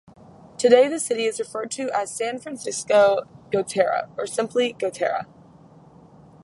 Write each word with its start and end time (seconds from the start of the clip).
Today 0.57 0.87
the 0.87 0.99
city 0.99 1.25
is 1.25 1.39
referred 1.39 1.69
to 1.73 1.91
as 1.95 2.09
San 2.09 2.39
Francisco 2.39 3.27
Gotera 3.51 4.09
or 4.17 4.25
simply 4.25 4.73
Gotera. 4.73 5.27